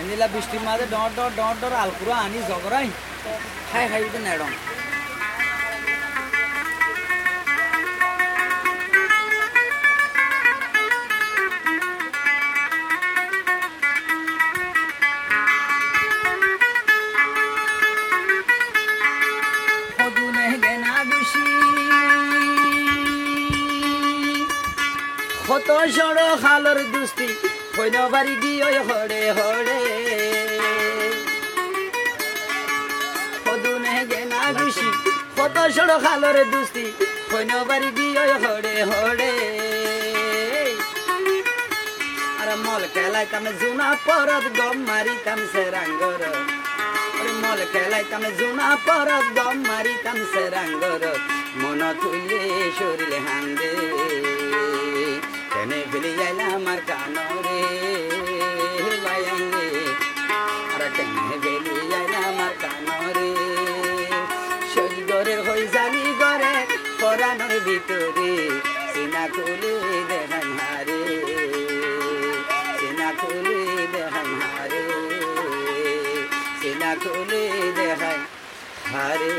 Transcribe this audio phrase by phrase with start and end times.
[0.00, 2.88] এনিলা বৃষ্টির মাঝে ডর ডর ডর ডর আলকুরা আনি জগরাই
[3.70, 4.52] খাই খাই নেড়ম
[26.72, 27.28] খালর দুস্তি
[27.76, 29.78] কইন বাড়ি গিয়ে হড়ে হড়ে।
[33.44, 34.88] সদুনে গেনা গুছি
[35.36, 36.84] কত সড় খালর দুস্তি
[37.30, 39.32] কইন বাড়ি গিয়ে হড়ে হড়ে।
[42.40, 46.22] আর মল খেলাইতাম জুনা পরত, গম মারিতাম সে রাঙ্গর।
[47.18, 51.02] আরে মল খেলাইতাম জুনা পরত, গম মারিতাম সে রাঙ্গর।
[51.60, 52.42] মন তুলে
[52.78, 53.70] শরীরে হান্দে
[56.18, 57.60] যাইলাম আমার কানরে
[59.04, 59.66] বায়াঙ্গে
[60.72, 63.30] আর ফেলে যাইলাম আমার কানরে।
[64.72, 66.54] সই গরে হই জানি গরে
[67.00, 68.30] পরানোর ভিতরে
[68.92, 69.74] সিনা খুলে
[70.10, 71.00] দেখান হারে
[72.78, 73.58] সিনা খুলে
[73.94, 74.84] দেখান হারে
[76.60, 77.42] সিনা খুলে
[77.78, 78.18] দেখান
[78.92, 79.34] হারে।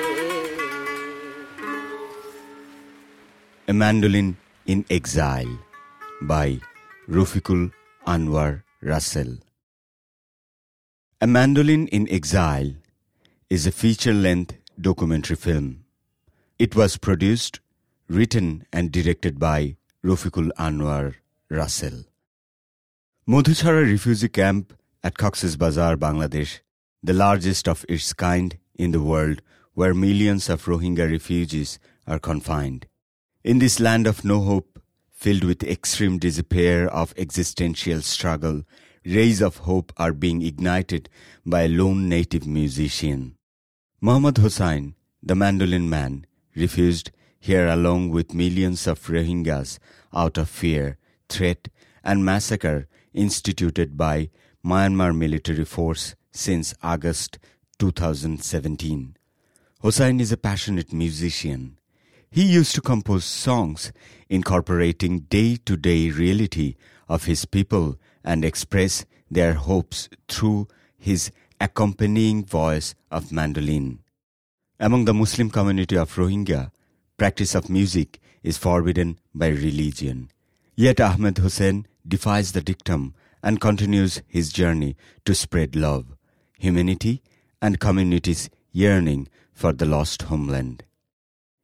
[3.68, 4.30] A Mandolin
[4.72, 5.73] in Exile.
[6.28, 6.60] By
[7.10, 7.72] Rufikul
[8.08, 9.40] Anwar Russell.
[11.20, 12.76] A Mandolin in Exile
[13.50, 15.84] is a feature length documentary film.
[16.58, 17.60] It was produced,
[18.08, 21.16] written, and directed by Rufikul Anwar
[21.50, 22.06] Russell.
[23.28, 26.60] Madhuchara refugee camp at Cox's Bazar, Bangladesh,
[27.02, 29.42] the largest of its kind in the world
[29.74, 32.86] where millions of Rohingya refugees are confined.
[33.44, 34.73] In this land of no hope,
[35.24, 38.62] filled with extreme despair of existential struggle,
[39.06, 41.08] rays of hope are being ignited
[41.46, 43.34] by a lone native musician.
[44.02, 46.25] Muhammad Hussain, the mandolin man,
[46.58, 47.09] refused
[47.40, 49.80] here along with millions of Rohingyas
[50.14, 50.97] out of fear,
[51.30, 51.70] threat,
[52.03, 54.30] and massacre instituted by
[54.62, 57.40] Myanmar military force since August
[57.80, 59.16] 2017.
[59.81, 61.78] Hussain is a passionate musician.
[62.34, 63.92] He used to compose songs
[64.28, 66.74] incorporating day to day reality
[67.08, 70.68] of his people and express their hopes through
[70.98, 71.30] his
[71.62, 74.00] accompanying voice of mandolin.
[74.80, 76.72] Among the Muslim community of Rohingya,
[77.18, 80.32] practice of music is forbidden by religion.
[80.76, 83.14] Yet Ahmed Hussein defies the dictum
[83.44, 84.96] and continues his journey
[85.26, 86.16] to spread love,
[86.58, 87.22] humanity,
[87.62, 90.84] and communities yearning for the lost homeland.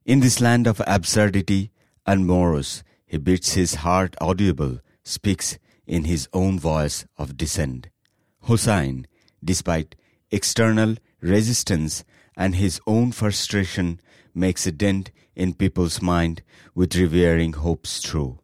[0.09, 1.69] In this land of absurdity
[2.03, 7.89] and morose, he beats his heart audible, speaks in his own voice of dissent.
[8.45, 9.05] Hussein,
[9.45, 9.93] despite
[10.31, 12.03] external resistance
[12.35, 13.99] and his own frustration,
[14.33, 16.41] makes a dent in people's mind
[16.73, 18.39] with revering hopes through.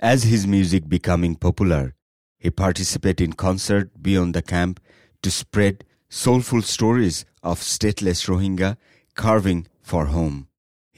[0.00, 1.94] As his music becoming popular,
[2.40, 4.80] he participated in concert beyond the camp
[5.22, 8.76] to spread soulful stories of stateless Rohingya
[9.14, 10.48] carving for home.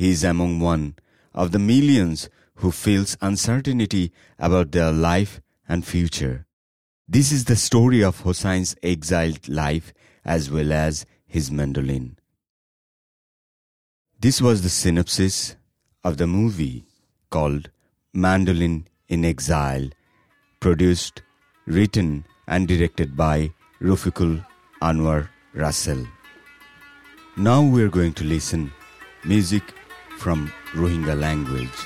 [0.01, 0.95] He is among one
[1.35, 6.47] of the millions who feels uncertainty about their life and future.
[7.07, 9.93] This is the story of Hossein's exiled life
[10.25, 12.17] as well as his mandolin.
[14.19, 15.57] This was the synopsis
[16.03, 16.87] of the movie
[17.29, 17.69] called
[18.15, 19.91] Mandolin in Exile,
[20.61, 21.21] produced,
[21.67, 24.47] written, and directed by Rufikul
[24.81, 26.07] Anwar Russell.
[27.37, 28.73] Now we are going to listen
[29.25, 29.75] music
[30.21, 30.41] from
[30.75, 31.79] Rohingya language.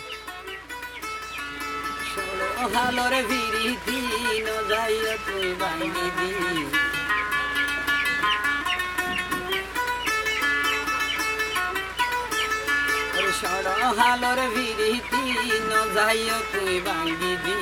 [2.64, 3.20] হালরে
[14.54, 15.22] ভিরিতি
[15.70, 17.58] নজাইয়া তুই বাঙ্গিবি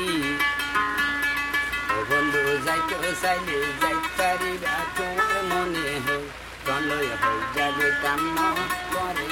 [1.93, 6.27] ও বন্ধু যাইতে চাইলে যাইতে পারিবা তোমার মনে হয়
[6.67, 8.39] কলয় হই যাবে কান্ন
[8.93, 9.32] করে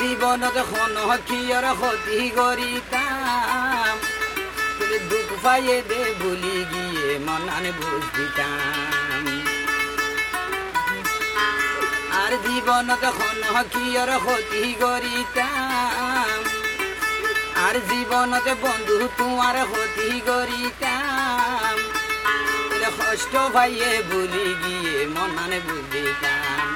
[0.00, 0.96] জীবনত খন
[1.28, 3.92] কিয়র ক্ষতি করিতাম
[4.76, 6.56] তুমি দুঃখ পাইয়ে দে ভুলি
[7.26, 9.24] মনানে বুঝ দিতাম
[12.22, 13.38] আর জীবনত খন
[13.72, 16.38] কিয়র ক্ষতি করিতাম,
[17.64, 21.76] আর জীবনতে বন্ধু তোমার ক্ষতি করিতাম
[23.00, 26.66] কষ্ট ভাইয়ে ভুলি গিয়ে মনানে বুঝিতাম।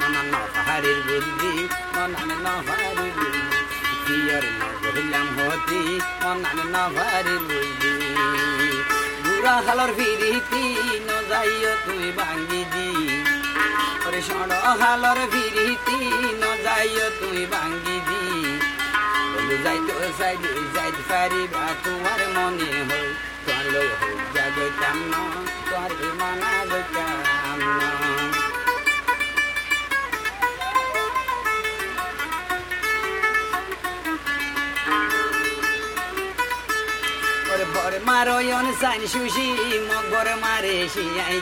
[0.00, 1.52] মনান নহারির বুদ্ধি,
[1.94, 4.18] মনানে নহারির বুদ্ধি
[4.88, 5.80] কিয়র নগরিলাম হতি
[6.22, 7.92] মনানে নহারির বুদ্ধি
[9.24, 10.64] বুড়া হালর ফিরিতি
[11.08, 12.88] ন যাইও তুই ভাঙ্গি দি
[14.06, 15.98] ওরে সড় হালর ফিরিতি
[16.40, 18.22] ন যাইও তুই ভাঙ্গি দি
[19.64, 23.08] যাইতো যাইতে যাইতে পারিবা, তোমার মনে হই,
[23.44, 25.20] তোমার লই হোক জাগতাম না,
[25.68, 28.47] তোমার মানা গতাম না।
[38.06, 39.46] মারো ইয়ন সাইন সুশি
[39.88, 41.38] মগর মারে শিয়াই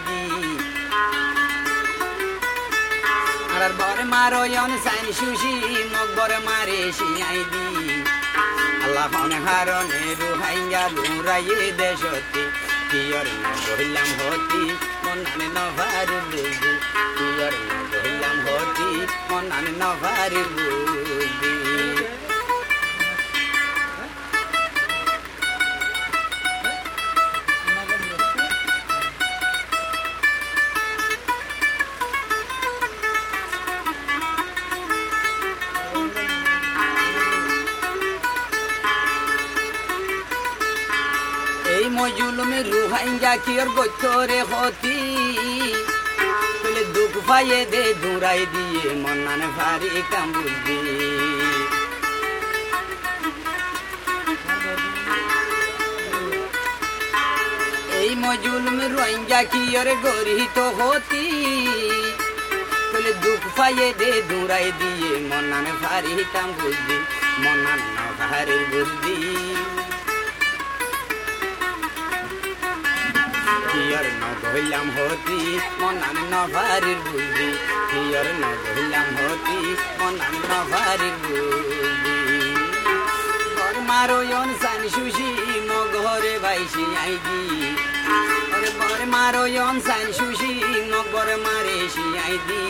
[3.56, 5.52] আর বরে মারো ইয়ন সাইন সুশি
[5.94, 7.66] মগর মারে শিয়াই দি
[8.84, 12.42] আল্লাহ হনে হারনে রুহাইঙ্গা লুরাইয়ে দেশতে
[12.90, 13.26] কিয়র
[13.64, 14.62] গহিলাম হতি
[15.04, 16.72] মনানে নভারি বুদ্ধি
[17.18, 17.54] কিয়র
[17.92, 18.88] গহিলাম হতি
[19.30, 19.72] মনানে
[43.44, 44.98] কিয়র গতরে হতি?
[46.62, 50.78] তুলে দুঃখ পাইয়ে দে, দূরাই দিয়ে মনান ভারি কামুদি
[58.00, 61.26] এই মজুলমে রোহিঙ্গা কিয়র গরিত হতি?
[62.90, 66.98] তুলে দুঃখ পাইয়ে দে, দূরাই দিয়ে মনান ভারি কামুদি
[67.42, 67.80] মনান
[68.20, 69.35] ভারি বুদ্ধি।
[74.56, 75.38] গহিলাম হতি
[75.80, 77.48] মনান নভারির বুদ্ধি।
[77.90, 79.58] কিয়র ন গহিলাম হতি
[79.98, 81.84] মনান নভারির বুদ্ধি।
[83.56, 85.28] ঘর মারো ইয়ন সান সুশি
[85.68, 87.40] মগরে ভাইসি আইদি
[88.54, 90.52] ওরে বর মারো ইয়ন সান সুশি
[90.92, 92.64] মগর মারে শিয়াইদি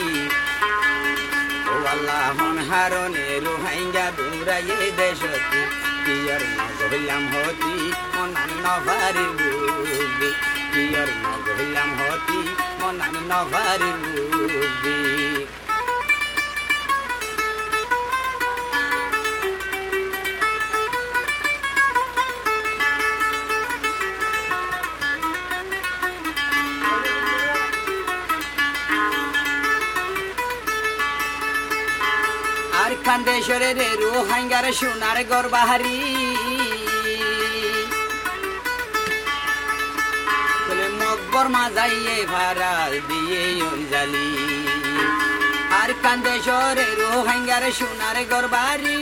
[1.71, 5.61] ও আল্লাহ হন হারনে রোহাইঙ্গা দূরাইয়ে দেশতি।
[6.05, 7.75] কিয়র ন গহিলাম হতি
[8.15, 10.31] মনান নভারির বুদ্ধি।
[10.77, 12.41] কিয়র ন গহিলাম হতি
[12.81, 14.99] মনান নভারির বুদ্ধি
[32.81, 35.45] আর খান্দেশ্বরে রে রোহাঙ্গার সোনার গর
[41.55, 42.73] মা যাইয়ে ভাড়া
[43.09, 43.43] দিয়ে
[43.93, 44.29] জালি।
[45.81, 48.99] আর কান্দেশ্বরে রোহাঙ্গার সোনার গর বাহারি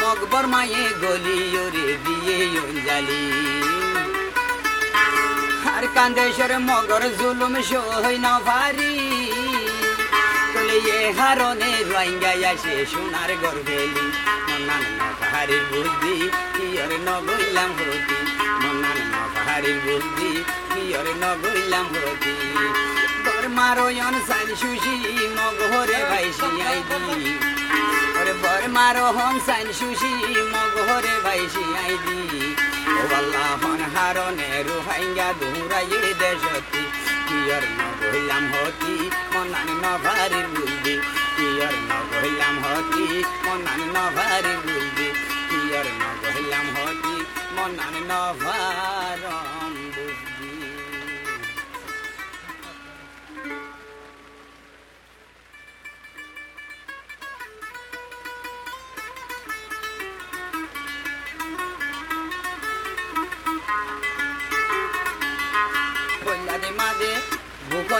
[0.00, 2.38] মকবর মায়ে গলি ওরে দিয়ে
[2.86, 3.24] জালি।
[5.74, 8.94] আর কান্দেশ্বরে মগর জুলুম সই না ভারি
[10.98, 14.06] এ হারনে রোহিঙ্গাই আসে সোনার গর্ভেলি
[14.48, 14.84] মনান
[15.20, 16.14] পাহাড়ির বুদ্ধি
[16.54, 18.18] কিয়র ন গইলাম হতি
[18.62, 18.98] মনান
[19.34, 20.33] পাহাড়ির বুদ্ধি
[20.94, 22.34] কিয়র ন গইলাম হতি।
[23.24, 24.94] বর মারয়ন সাইন সুশি
[25.38, 27.32] মগহরে ভাইসি আইদি
[28.18, 30.12] ওরে বর মারো হন সাইন সুশি
[30.54, 32.18] মগহরে ভাইসি আইদি
[33.00, 36.82] ও আল্লাহ হন হারনে রোহিঙ্গা দৌড়াইয়ে দেশতি।
[37.28, 38.94] কিয়র ন গইলাম হতি,
[39.32, 40.94] মনান ন ভারির বুদ্ধি
[41.36, 43.04] কিয়র ন গইলাম হতি,
[43.46, 45.08] মনান ন ভারির বুদ্ধি
[45.50, 47.14] কিয়র ন গইলাম হতি,
[47.56, 49.53] মনান ন ভারম বুদ্ধি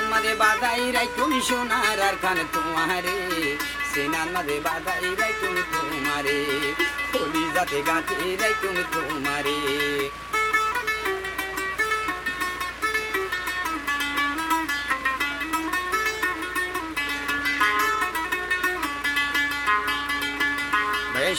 [0.03, 3.57] মাদে বাদাই রাই, তুমি সোনার আর খান তোমারে।
[3.95, 6.39] সেনার মাদে বাদাই রাই, তুমি তোমারে।
[7.15, 10.11] হলি যাতে গাঁতে রাই, তুমি তোমারে।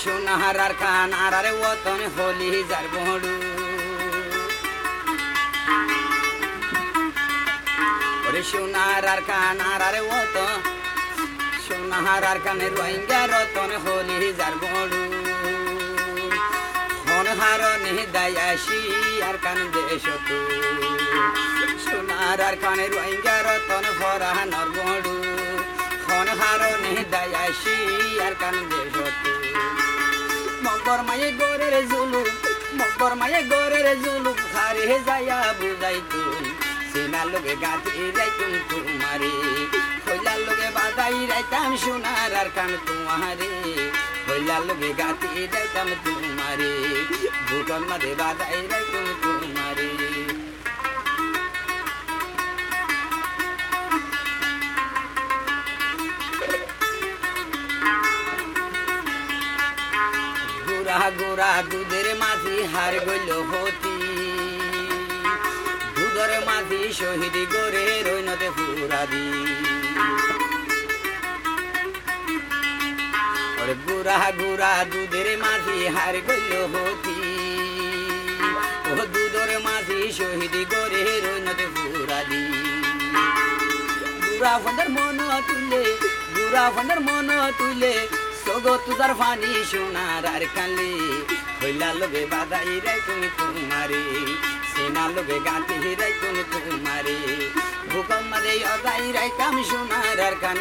[0.04, 3.45] সোনাহার আর খান আর আরে ওতন হলি যার বড়ু।
[8.44, 10.48] সোনার আর কানার আরে ও তো
[11.66, 15.02] সোনার আর কানে রোহিঙ্গা রতন হলি যার বড়ু।
[17.08, 18.80] হন হারনে দায়াসি
[19.30, 20.06] আর কান দেশ
[21.86, 25.16] সোনার আর কানে রোহিঙ্গা রতন ফরাহানর বড়ু।
[26.08, 27.78] হন হারনে দায়াসি
[28.26, 29.32] আর কান দেশ তু
[30.66, 32.22] মকর মায়ে গোরের জুলু
[32.80, 36.35] মকর মায়ে গোরের জুলু হারে যায়া বুঝাই তুই। সেনা
[37.34, 39.34] লোকে গাঁথি রাইতুম তোমারে
[40.06, 43.52] হইলার লোকে বাদাই রাইতাম সোনার আর কান তোমারে।
[44.28, 46.72] হইলার লোকে গাঁথি রাইতাম তোমারে।
[47.50, 49.90] বুকন মাদে বাদাই রাইতুম তোমারে
[60.68, 63.85] গোরা গোরা দুধের মাঝি হার গইল হতি।
[66.26, 69.26] দুধের মাঝি শহীদ গরে রইনতে পুরা দি
[73.62, 77.18] ওরে গুড়া গুড়া দুধের মাঝি হার গইল হতি।
[78.90, 82.44] ও দুধের মাঝি শহীদ গরে রইনতে পুরা দি
[84.26, 85.84] গুড়া ফন্ডার মন তুলে,
[86.36, 87.30] গুড়া ফন্ডার মন
[87.60, 87.94] তুলে,
[88.44, 90.92] সগো তুজার ফানি সোনার আর কালে।
[91.60, 94.04] হইলা লোকে বাদাই রাই তুমি তোমারে
[95.06, 97.16] সেনা লোকে গাঁতি রাই তুমি তোমারে
[97.90, 100.58] ভূকম মারে অদাই রাই কাম সোনার আর কান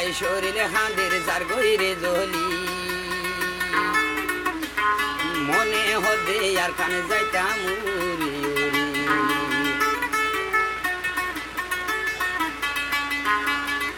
[0.00, 1.42] কানলাই শরীরে হাঁদের যার
[2.02, 2.46] জলি।
[5.48, 7.58] মনে হদে আর কানে যাইতাম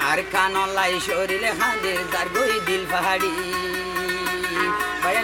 [0.09, 3.32] আর কানলাই শরীরে হাঁদের যার গই দিল পাহাড়ি।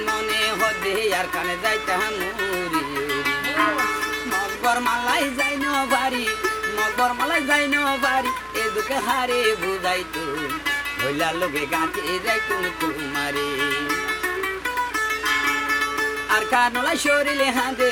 [0.09, 2.15] মনে হদে আর কানে যাইতাম
[4.31, 6.25] মগর মালাই যাই ন বাড়ি
[6.77, 8.31] মগর মালাই যাই ন বাড়ি
[9.07, 10.28] হারে বুঝাই তো
[11.09, 13.49] হইলা লোকে গাঁতে যাই তুমি তোমারে
[16.35, 17.91] আর কানলাই শরীরে হাঁদে,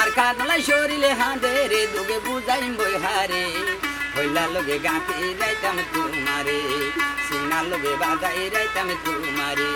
[0.00, 3.44] আর কানলাই শরীরে হাঁদে রে দুকে বুঝাই বই হারে।
[4.16, 6.58] হইলা লোকে গাঁতে যাইতাম তোমারে
[7.26, 9.70] সিনা লোকে বাজাই যাইতাম তোমারে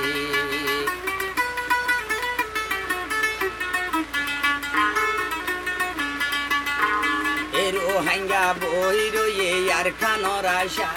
[7.65, 10.91] এরো হাঙ্গা বই রয়ে আর খানর আশা।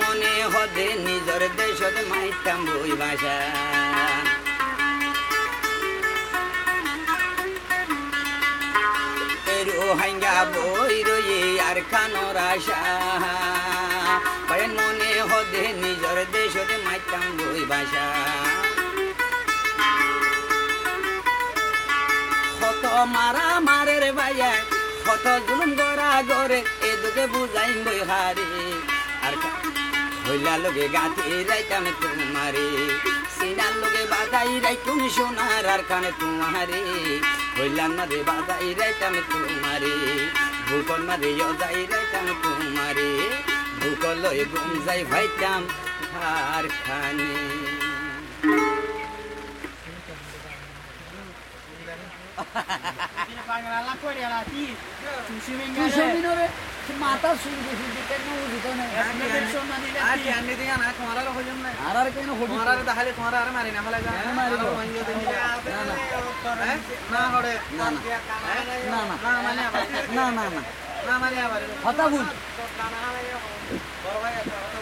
[0.00, 3.36] মনে হদে নিজর দেশত মাইতাম বই ভাষা
[10.00, 12.80] হাঙ্গা বই রয়ে আর খানর আশা।
[14.78, 18.06] মনে হদে নিজর দেশত মাইতাম বই ভাষা
[22.60, 24.52] কত মারা মারের ভাইয়া
[25.06, 28.67] কত জুলুম গড়া গড়ে এদিকে বুঝাই বই হারে।
[30.28, 32.66] হইলা লোকে গাঁতে রাইতাম তোমারে।
[33.36, 36.82] সিনার লোকে বাজাই রাইতুম সোনার আর কানে তোমারে।
[37.58, 39.94] হইলা মারে বাজাই রাইতাম তোমারে।
[40.68, 41.30] ভূকল মারে
[41.60, 43.10] যাই রাইতাম তোমারে।
[43.80, 45.62] ভূকল লয়ে গুম যাই ভাইতাম
[46.32, 47.32] আর খানে।
[57.04, 58.84] মাথা শুনতে শুনতে কেন বুঝিত না?
[61.88, 62.62] আর আর কেন হবি না।
[67.12, 67.20] না
[69.08, 69.14] না।
[70.16, 70.60] না না।
[71.84, 72.24] হতা ভুল।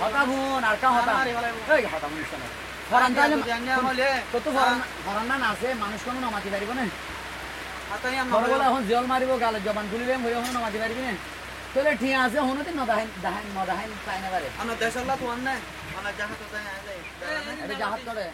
[0.02, 1.12] হতা ভুন আর কা হতা?
[1.74, 2.46] এই হতা ভুন শোনা।
[2.90, 3.36] ফরান তাহলে
[4.32, 6.84] কত ফরান ফরান না আছে। মানুষ কোনো নমাতি পারিব না।
[8.68, 9.84] এখন জল মারিব গালে জবান
[10.22, 11.12] মই এখন নমাতি পারিবি না।
[11.76, 14.46] তাহলে ঠিক আছে হনুতে নদাহেন দাহেন নদাহেন পাই না পারে
[17.62, 18.26] এটা জাহাজ করে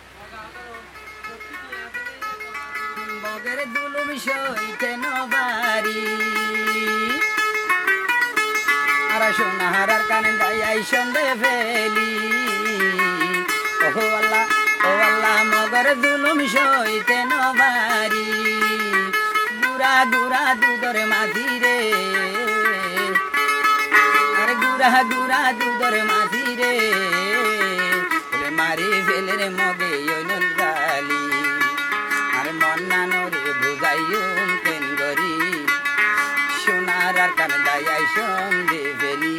[3.24, 6.00] বগের দুলুম সইতে নবারি।
[9.14, 10.32] আর সোনাহার কানে
[11.42, 12.12] ফেলি।
[13.86, 14.44] ও আল্লাহ
[14.88, 18.26] ও আল্লাহ মগর দুলুম সইতে নবারি।
[19.60, 21.78] গুড়া গুড়া দুধর মাঝি রে
[24.82, 26.74] গুড়া গুড়া মাঝি রে
[28.58, 28.88] মারি
[29.40, 29.92] রে মগে
[30.58, 31.22] গালি।
[32.38, 34.24] আর মন নানরে বুঝাইও
[34.64, 35.34] কেন গরি?
[36.62, 39.31] সোনার আর কান দায়াই সঙ্গে ফেলি।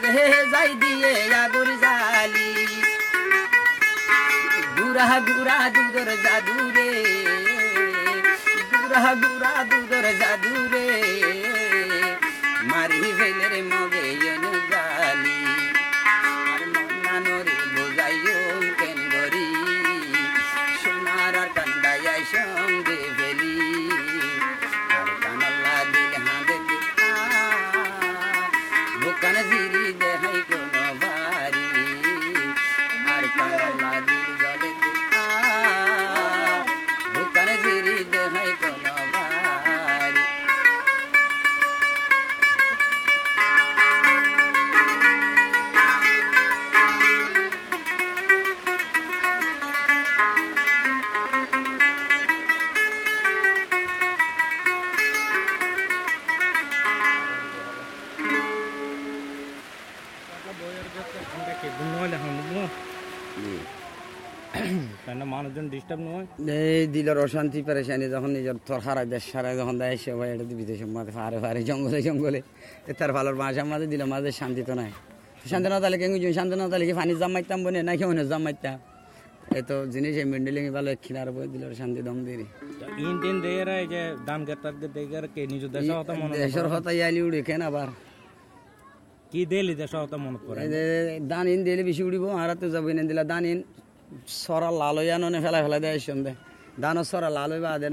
[0.00, 2.48] আল্লাহ মগে যাই দিয়ে আগরি জালি।
[4.78, 6.90] গুরা গুরা দুধর জাদু রে।
[8.72, 10.59] গুরা গুরা দুধর জাদু
[65.34, 66.26] মানুষজন ডিস্টার্ব নয়।
[66.76, 69.96] এই দিলের অশান্তি পেরেশানি যখন নিজের তোর হারাই সারাই যখন দেয়
[70.34, 70.44] এটা
[70.96, 72.40] মাঝে পারে পারে জঙ্গলে জঙ্গলে।
[72.98, 74.90] তার ভালোর মাঝে মাঝে দিলে মাঝে শান্তি তো নাই।
[75.50, 77.80] শান্তি না তাহলে কেন শান্তি না তাহলে কি পানি জাম মারতাম বনে?
[77.88, 78.78] না কেমন জাম মারতাম
[79.58, 82.46] এ তো জিনিস এই মেন্ডেলিং ভালো খিনার বই দিলের শান্তি দম দিরি
[83.06, 83.62] ইন টিন দিয়ে
[83.92, 86.66] যে দান গেতার দিয়ে কে নিজ দেশ হতা মনে দেশের
[87.26, 87.88] উড়ে কেন আবার?
[89.30, 90.62] কি দিলি দেশ হতা মনে পড়ে
[91.32, 93.58] দান ইন দিলে বেশি উড়িব আর তো যাবই ইন দিলা দান ইন
[94.42, 96.32] সরা লাল হইয়া ননে ফেলা ফেলাই দেয় সন্ধে
[96.82, 97.88] দানো সরা লাল হইবা, আদে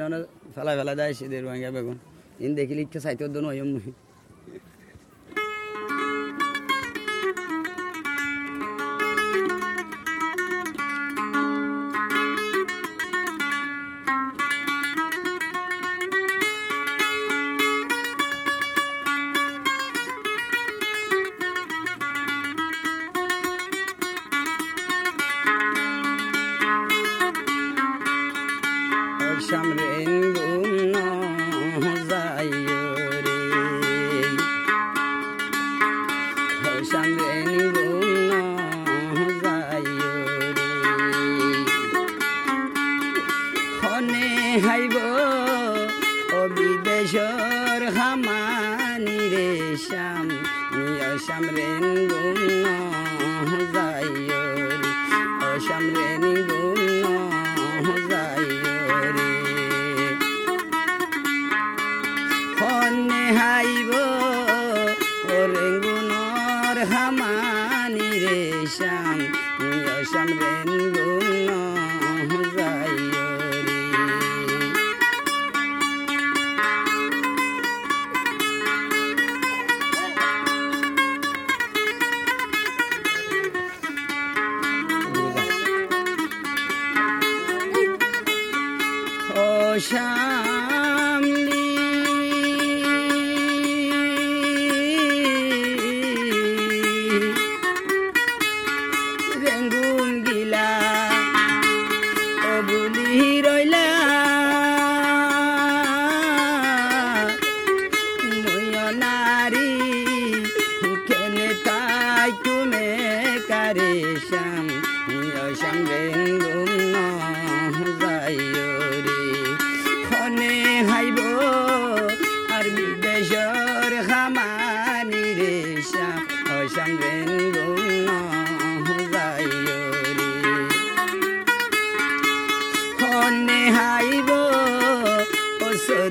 [0.55, 1.97] ফেলা ফেলাই দেয় সিদের রোহিঙ্গা বেগুন।
[2.45, 3.91] ইন দেখিলে ইচ্ছা চাইতে দোনো হইম নহি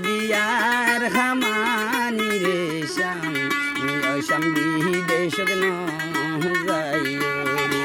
[0.04, 2.60] দিয়ার হামানি রে
[2.94, 3.32] শ্যাম
[4.26, 5.36] শ্যাম বিদেশ
[6.66, 7.75] যাই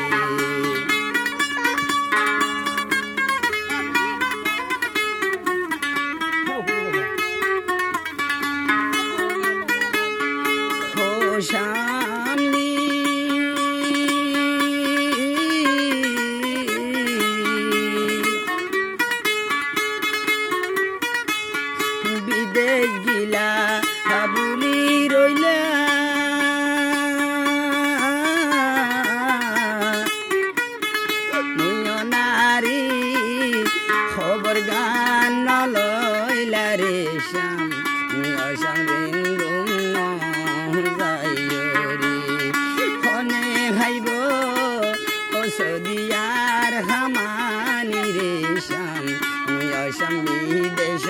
[49.90, 51.06] শমী দেশ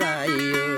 [0.00, 0.75] যাইও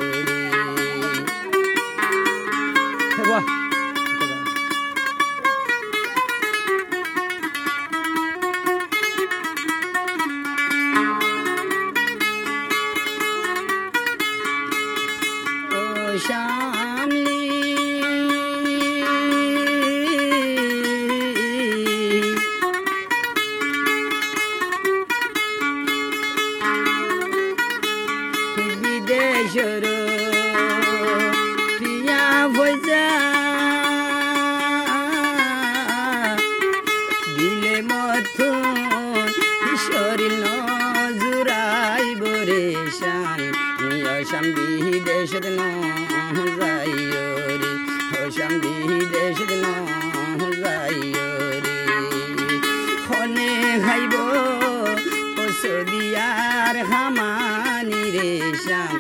[56.90, 58.29] হামানি রে
[58.64, 58.94] শ্যাম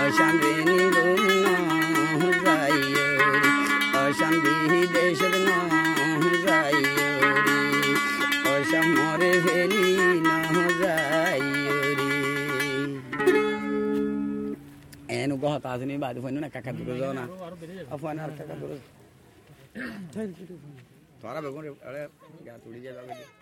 [0.00, 2.76] অশ্যাম রে নিগুণ যাই
[4.02, 5.20] অশ্যাম বিদেশ
[6.46, 6.76] যাই
[8.52, 9.32] অশ্যাম মরে
[16.04, 16.94] বাদ ফোন না, কাকা দূরে
[21.20, 21.64] তোরা বেগুন
[22.46, 23.41] গা তুড়ি যাবে।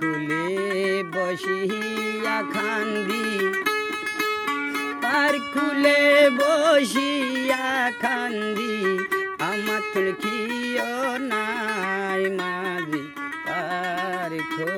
[0.00, 0.46] কুলে
[1.14, 3.28] বসিয়া খান্দি।
[5.02, 6.02] তার কুলে
[6.38, 7.66] বসিয়া
[8.00, 8.74] খান্দি।
[9.50, 10.38] আমার কি
[11.30, 13.02] নাই মাঝি
[13.46, 14.70] পার খো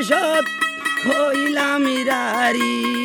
[0.00, 0.46] বসত
[1.06, 2.97] হইলাম রারি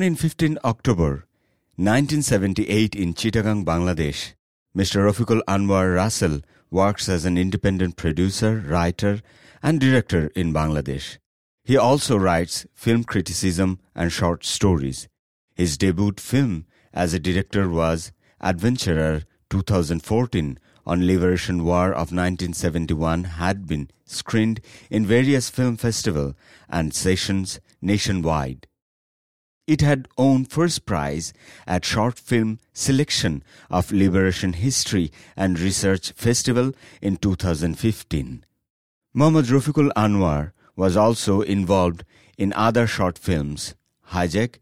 [0.00, 1.26] Born in 15 October
[1.76, 4.32] 1978 in Chittagong, Bangladesh,
[4.74, 5.04] Mr.
[5.04, 9.20] Rafiqul Anwar Russell works as an independent producer, writer,
[9.62, 11.18] and director in Bangladesh.
[11.64, 15.06] He also writes film criticism and short stories.
[15.54, 18.10] His debut film as a director was
[18.40, 26.36] Adventurer 2014 on Liberation War of 1971 had been screened in various film festivals
[26.70, 28.66] and sessions nationwide.
[29.70, 31.32] It had won first prize
[31.64, 38.44] at Short Film Selection of Liberation History and Research Festival in 2015.
[39.14, 42.02] Muhammad Rafiqul Anwar was also involved
[42.36, 43.76] in other short films,
[44.08, 44.56] Hijack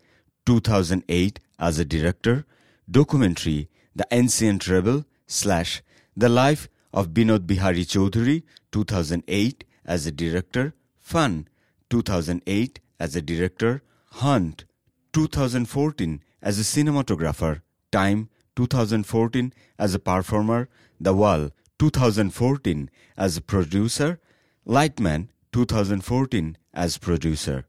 [0.45, 2.45] 2008 as a director,
[2.91, 5.83] documentary The Ancient Rebel slash
[6.15, 8.43] The Life of Binod Bihari Chaudhary
[8.73, 11.49] 2008 as a director, Fun
[11.89, 14.65] 2008 as a director, Hunt
[15.13, 20.69] 2014 as a cinematographer, Time 2014 as a performer,
[21.01, 24.21] The Wall 2014 as a producer,
[24.67, 27.67] Lightman 2014 as producer.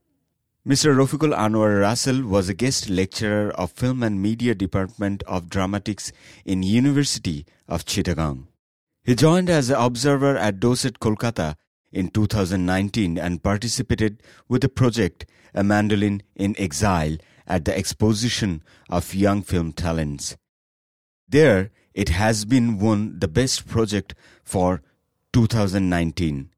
[0.68, 0.94] Mr.
[0.96, 6.12] Rofikul Anwar Russell was a guest lecturer of Film and Media Department of Dramatics
[6.46, 8.48] in University of Chittagong.
[9.04, 11.56] He joined as an observer at Dorset, Kolkata
[11.92, 19.16] in 2019 and participated with the project A Mandolin in Exile at the Exposition of
[19.16, 20.38] Young Film Talents.
[21.28, 24.82] There, it has been won the best project for
[25.34, 26.50] 2019.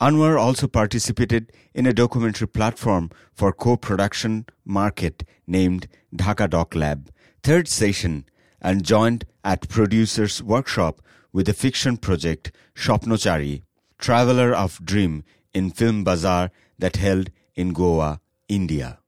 [0.00, 7.10] Anwar also participated in a documentary platform for co-production market named Dhaka Doc Lab,
[7.42, 8.24] third session,
[8.62, 13.62] and joined at producers workshop with the fiction project Shopnochari,
[13.98, 15.22] Traveler of Dream
[15.52, 18.98] in Film Bazaar that held in Goa, India.